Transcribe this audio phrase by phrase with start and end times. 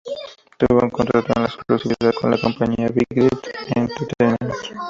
[0.57, 3.29] Tuvo un contrato en exclusividad con la compañía Vivid
[3.75, 4.55] Entertainment.